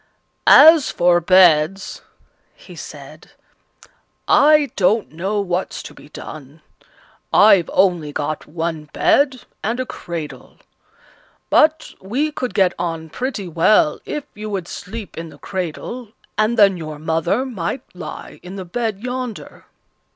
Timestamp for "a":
9.79-9.85